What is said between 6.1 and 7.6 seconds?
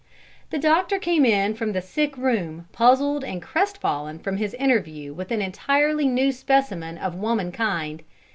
specimen of woman